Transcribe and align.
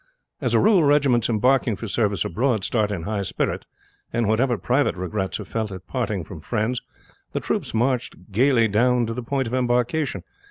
As 0.41 0.55
a 0.55 0.59
rule 0.59 0.83
regiments 0.83 1.29
embarking 1.29 1.75
for 1.75 1.87
service 1.87 2.25
abroad 2.25 2.63
start 2.63 2.89
in 2.89 3.03
high 3.03 3.21
spirits, 3.21 3.67
and 4.11 4.27
whatever 4.27 4.57
private 4.57 4.95
regrets 4.95 5.39
are 5.39 5.45
felt 5.45 5.71
at 5.71 5.85
parting 5.85 6.23
from 6.23 6.41
friends, 6.41 6.81
the 7.33 7.39
troops 7.39 7.71
march 7.71 8.09
gayly 8.31 8.67
down 8.67 9.05
to 9.05 9.13
the 9.13 9.21
point 9.21 9.45
of 9.47 9.53
embarkation. 9.53 10.23